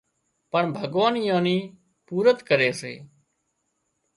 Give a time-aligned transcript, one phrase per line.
[0.51, 1.57] پڻ ڀڳوان ايئان نِي
[2.05, 2.93] پُورت ڪري سي